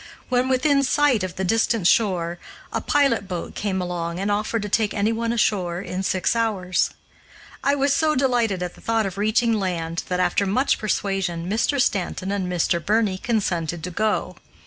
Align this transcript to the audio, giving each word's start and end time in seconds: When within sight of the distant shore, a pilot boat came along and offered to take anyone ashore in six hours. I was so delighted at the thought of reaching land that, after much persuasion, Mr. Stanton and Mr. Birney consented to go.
When 0.29 0.49
within 0.49 0.81
sight 0.81 1.23
of 1.23 1.35
the 1.35 1.43
distant 1.43 1.85
shore, 1.85 2.39
a 2.73 2.81
pilot 2.81 3.27
boat 3.27 3.53
came 3.53 3.79
along 3.79 4.17
and 4.19 4.31
offered 4.31 4.63
to 4.63 4.67
take 4.67 4.95
anyone 4.95 5.31
ashore 5.31 5.79
in 5.79 6.01
six 6.01 6.35
hours. 6.35 6.89
I 7.63 7.75
was 7.75 7.95
so 7.95 8.15
delighted 8.15 8.63
at 8.63 8.73
the 8.73 8.81
thought 8.81 9.05
of 9.05 9.19
reaching 9.19 9.53
land 9.53 10.01
that, 10.07 10.19
after 10.19 10.47
much 10.47 10.79
persuasion, 10.79 11.47
Mr. 11.47 11.79
Stanton 11.79 12.31
and 12.31 12.51
Mr. 12.51 12.83
Birney 12.83 13.19
consented 13.19 13.83
to 13.83 13.91
go. 13.91 14.37